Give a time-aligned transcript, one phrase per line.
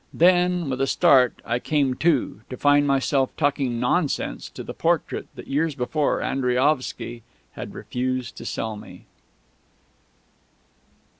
[0.15, 5.27] Then, with a start, I came to, to find myself talking nonsense to the portrait
[5.35, 9.05] that years before Andriaovsky had refused to sell me.